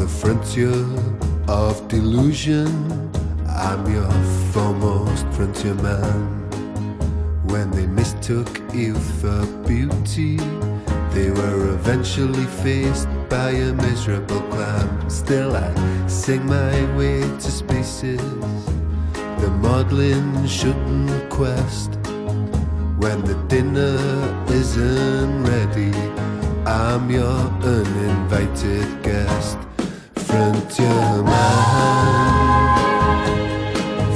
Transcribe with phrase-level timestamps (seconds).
[0.00, 0.86] the frontier
[1.46, 2.66] of delusion,
[3.46, 4.10] I'm your
[4.50, 6.20] foremost frontier man.
[7.44, 10.38] When they mistook youth for beauty,
[11.10, 15.10] they were eventually faced by a miserable clam.
[15.10, 15.70] Still, I
[16.06, 18.22] sing my way to spaces
[19.42, 21.90] the modeling shouldn't quest.
[23.02, 23.98] When the dinner
[24.48, 25.92] isn't ready,
[26.64, 29.58] I'm your uninvited guest.
[30.30, 32.14] Frontier man,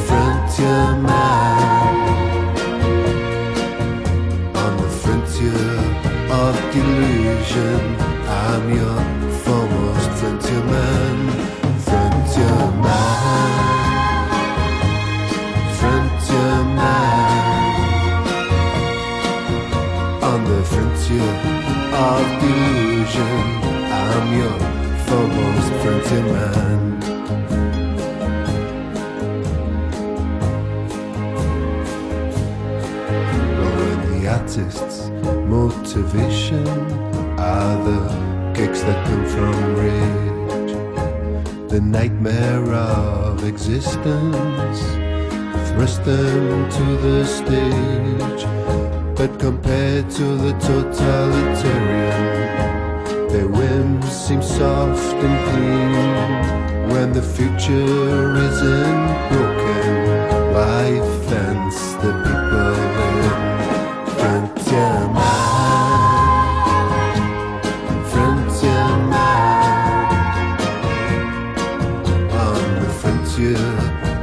[0.06, 2.44] frontier man,
[4.54, 5.66] on the frontier
[6.40, 7.82] of delusion,
[8.28, 9.00] I'm your
[9.42, 11.03] foremost frontier man,
[25.14, 26.80] foremost frontier man.
[33.76, 34.98] When the artist's
[35.58, 36.66] motivation
[37.38, 38.00] are the
[38.56, 39.54] kicks that come from
[39.84, 40.72] rage,
[41.70, 44.80] the nightmare of existence
[45.68, 48.44] thrust them to the stage.
[49.18, 52.73] But compared to the totalitarian,
[53.44, 55.92] their whims seem soft and clean.
[56.92, 59.88] When the future isn't broken,
[60.52, 62.74] life fence the people
[63.10, 63.32] in.
[64.16, 66.44] Frontier man,
[68.12, 70.08] frontier man,
[72.46, 73.68] on the frontier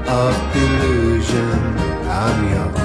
[0.07, 1.61] of delusion.
[2.07, 2.80] I'm your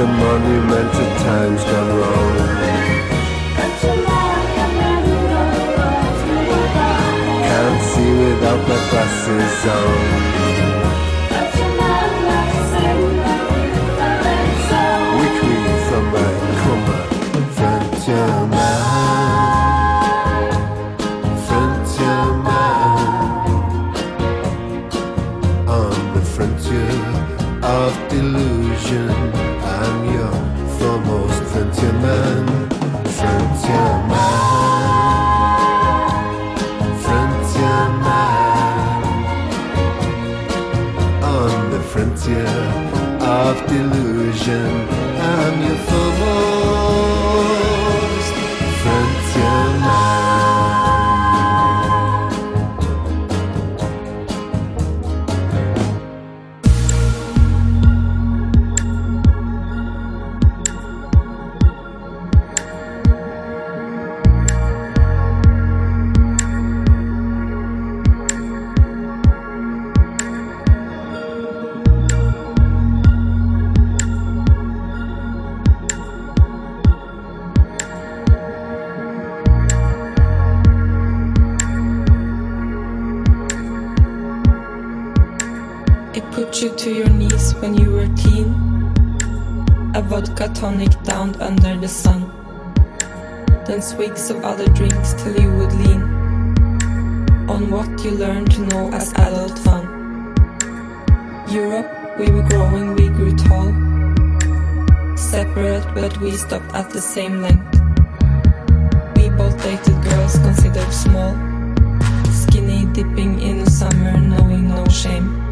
[0.00, 2.36] a monument of times gone wrong.
[7.48, 10.39] Can't see without my glasses on.
[86.60, 88.52] You to your knees when you were teen.
[89.94, 92.30] A vodka tonic down under the sun.
[93.64, 96.02] Then swigs of other drinks till you would lean
[97.48, 99.86] on what you learned to know as adult fun.
[101.48, 103.72] Europe, we were growing, we grew tall.
[105.16, 107.80] Separate, but we stopped at the same length.
[109.16, 111.32] We both dated girls considered small.
[112.30, 115.49] Skinny dipping in the summer, knowing no shame.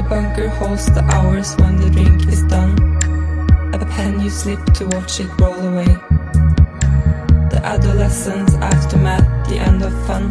[0.00, 2.72] The bunker holds the hours when the drink is done.
[3.74, 5.92] A pen you slip to watch it roll away.
[7.52, 10.24] The adolescence aftermath, the end of fun.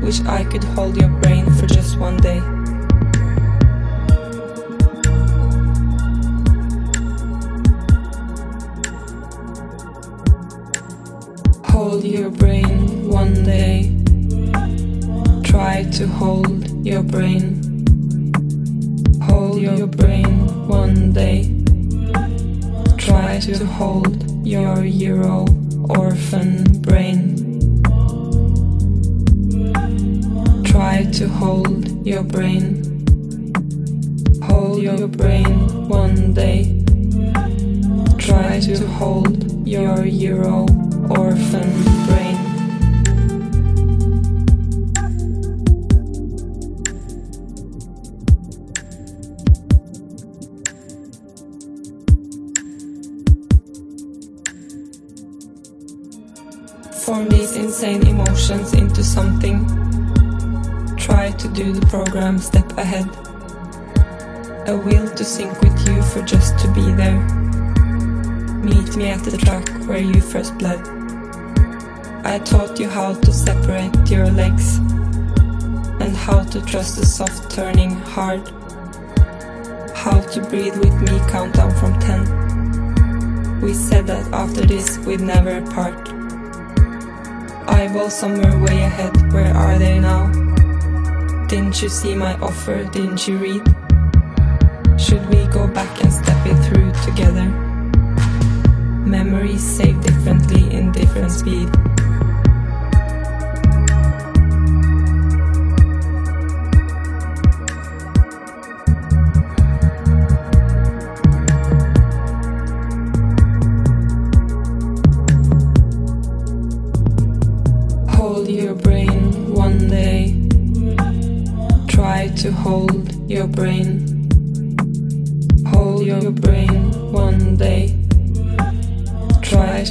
[0.00, 2.40] Wish I could hold your brain for just one day.
[11.66, 13.94] Hold your brain one day.
[15.44, 17.61] Try to hold your brain.
[20.66, 21.54] One day.
[22.96, 25.46] Try to hold your Euro
[25.90, 27.36] orphan brain.
[30.64, 32.82] Try to hold your brain.
[34.42, 36.84] Hold your brain one day.
[38.18, 40.66] Try to hold your Euro
[41.10, 41.70] orphan
[42.06, 42.41] brain.
[61.62, 63.06] The program step ahead.
[64.68, 67.20] A will to sync with you for just to be there.
[68.58, 70.80] Meet me at the track where you first bled.
[72.26, 74.78] I taught you how to separate your legs
[76.02, 78.42] and how to trust the soft turning hard.
[79.94, 83.60] How to breathe with me, count down from 10.
[83.60, 86.08] We said that after this we'd never part.
[87.68, 90.41] Eyeball somewhere way ahead, where are they now?
[91.52, 92.82] Didn't you see my offer?
[92.82, 93.62] Didn't you read?
[94.98, 97.44] Should we go back and step it through together?
[99.04, 101.68] Memories save differently in different speed.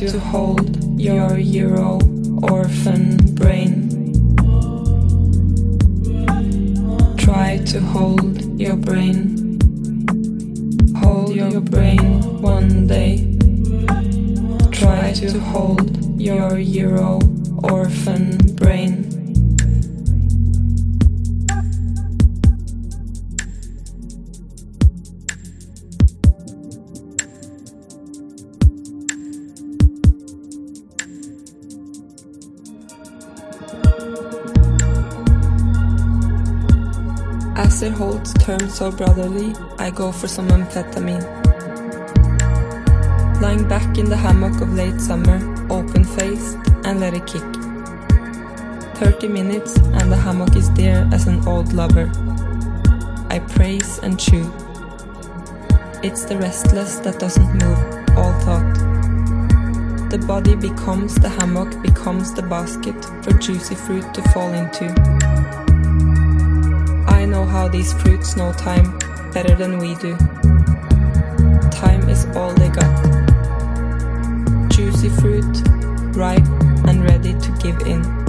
[0.08, 2.00] To hold your Euro
[2.50, 3.88] orphan brain.
[7.18, 9.60] Try to hold your brain.
[10.98, 13.38] Hold your brain one day.
[14.72, 17.20] Try to hold your Euro
[38.82, 41.22] so brotherly, I go for some amphetamine.
[43.40, 45.38] Lying back in the hammock of late summer,
[45.70, 47.44] open faced, and let it kick.
[48.96, 52.10] 30 minutes, and the hammock is there as an old lover.
[53.30, 54.52] I praise and chew.
[56.02, 57.78] It's the restless that doesn't move,
[58.18, 58.74] all thought.
[60.10, 65.31] The body becomes the hammock, becomes the basket for juicy fruit to fall into.
[67.22, 68.98] I know how these fruits know time
[69.32, 70.18] better than we do.
[71.70, 72.92] Time is all they got.
[74.72, 75.62] Juicy fruit,
[76.18, 76.48] ripe
[76.88, 78.21] and ready to give in.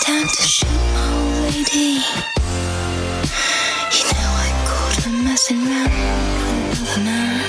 [0.00, 2.00] time to shoot my old lady.
[3.96, 5.90] You know I caught her messing around
[6.70, 7.44] with another man.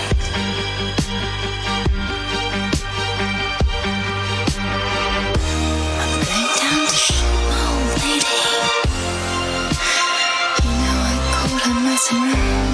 [6.02, 6.14] I'm
[6.88, 8.40] to shoot my old lady.
[10.64, 12.71] You know I caught her messing around.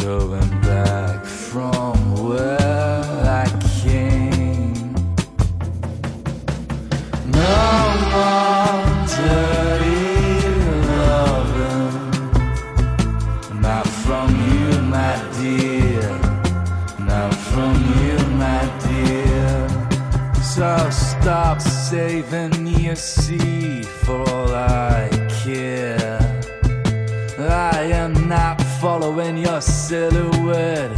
[0.00, 1.94] going back from
[2.28, 3.00] where
[3.42, 3.46] I
[3.82, 4.94] came.
[7.26, 7.60] No
[8.14, 8.82] more
[9.16, 10.48] dirty
[10.88, 11.98] loving,
[13.60, 16.10] not from you, my dear,
[16.98, 19.68] not from you, my dear.
[20.42, 25.10] So stop saving your seed for all I
[25.44, 26.18] care.
[27.38, 29.60] I am not following your
[29.90, 30.89] silhouette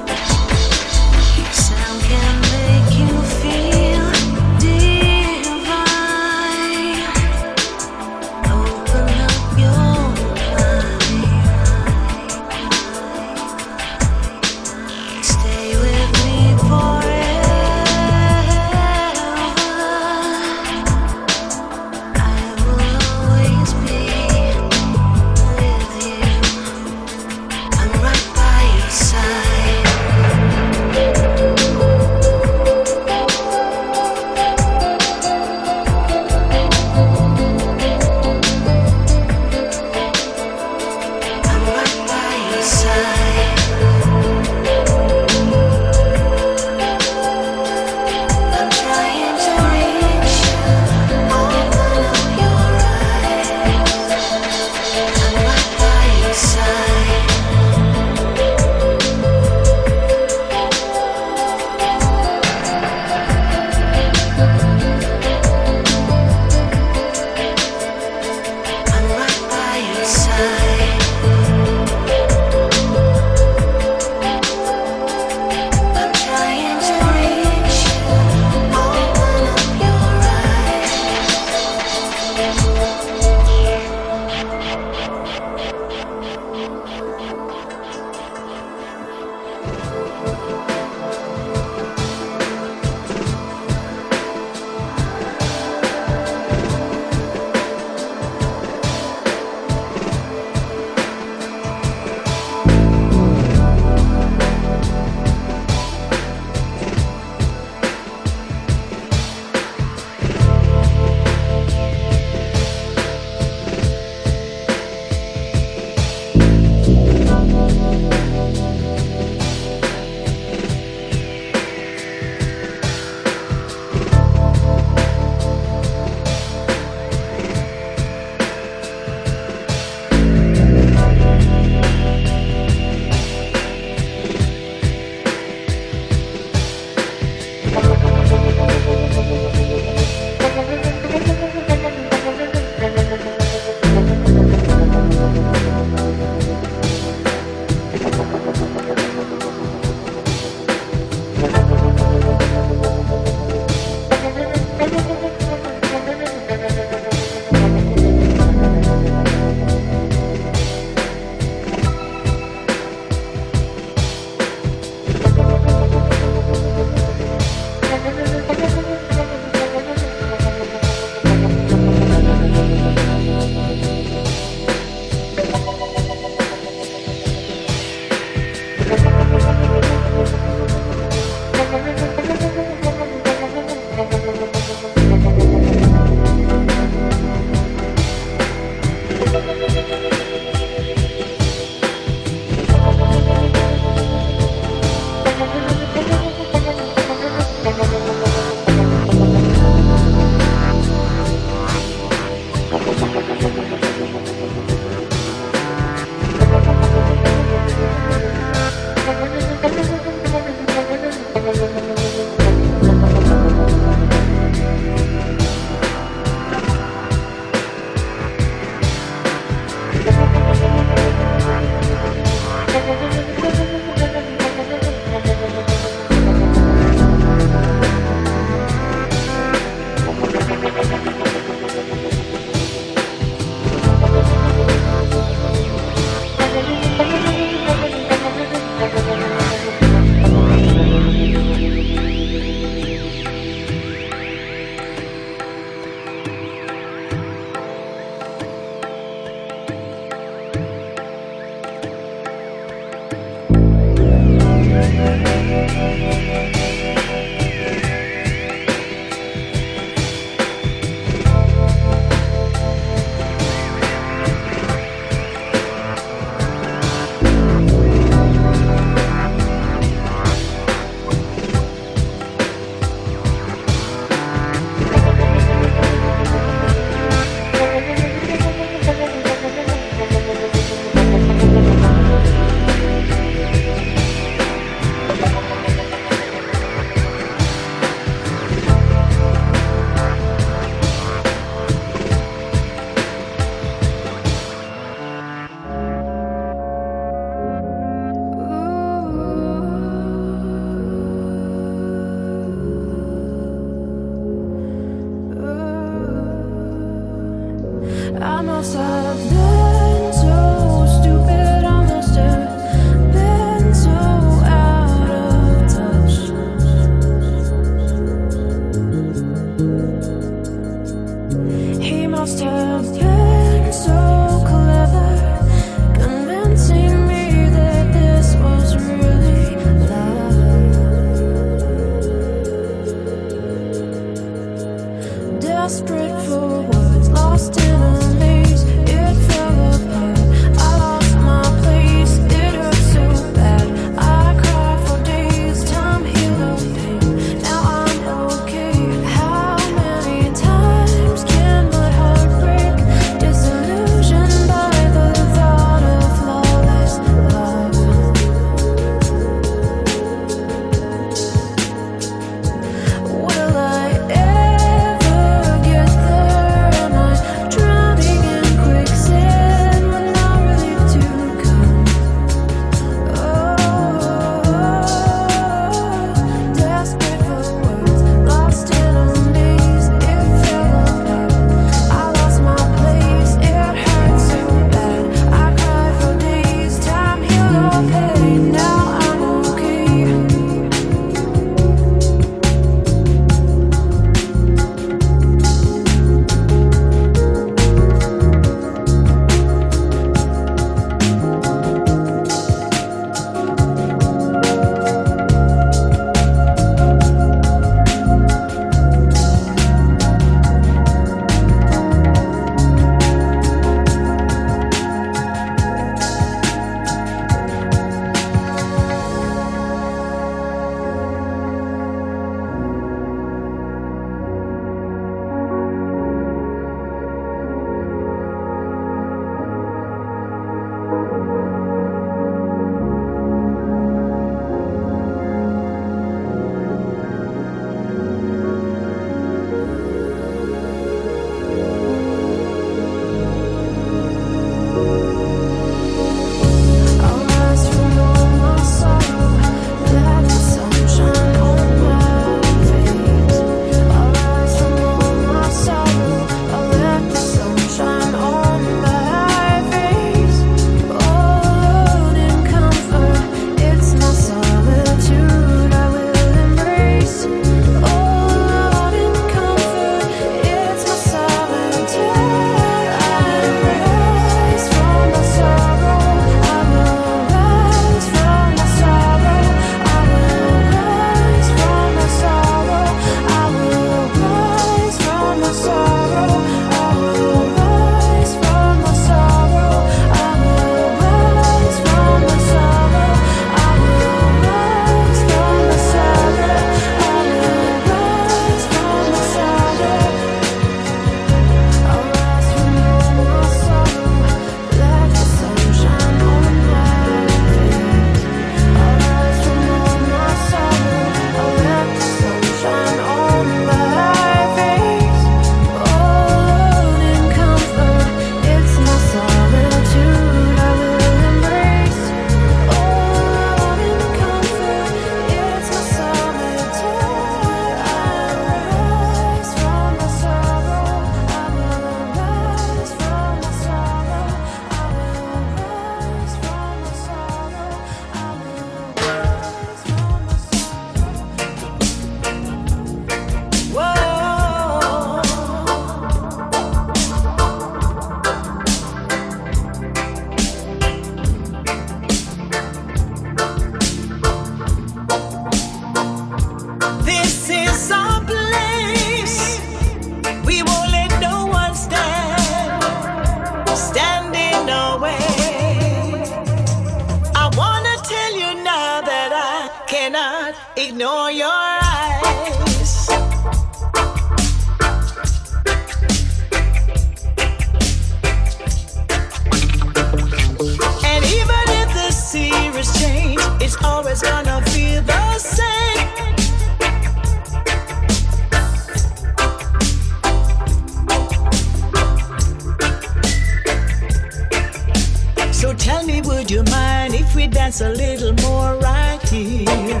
[597.71, 600.00] dance a little more right here?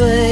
[0.00, 0.29] way.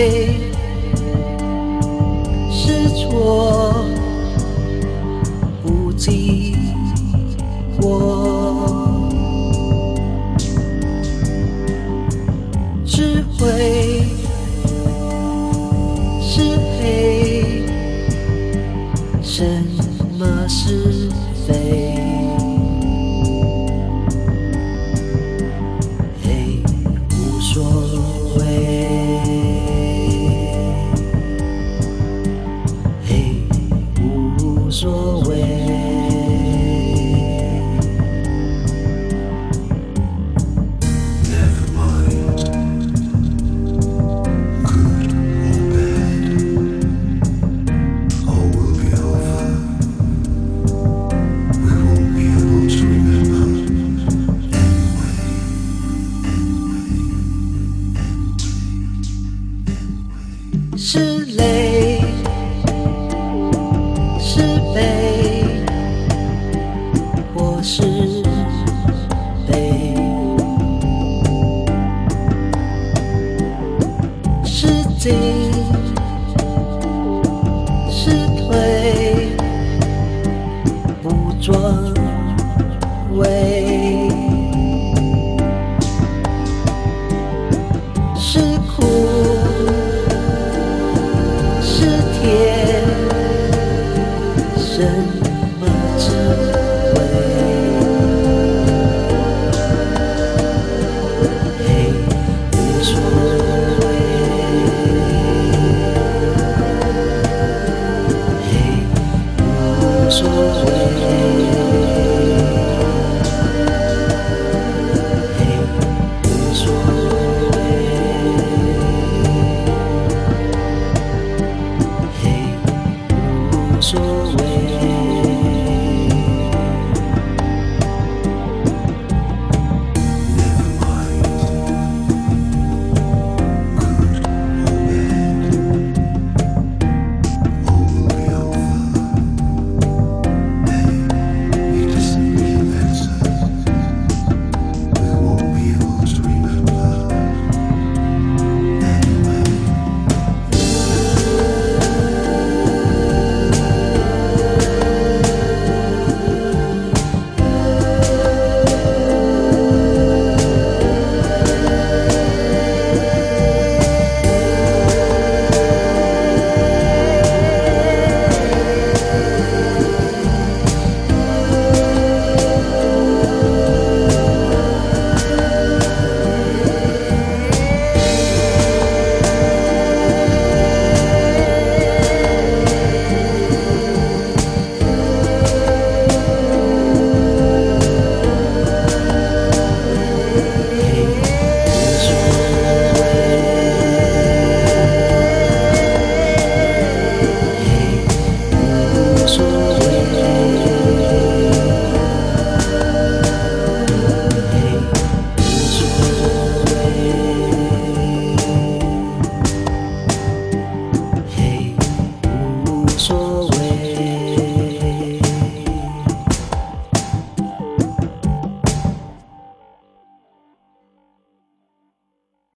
[110.18, 111.77] 所谓